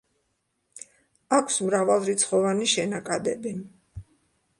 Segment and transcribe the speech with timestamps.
[1.37, 3.53] აქვს მრავალრიცხოვანი შენაკადები.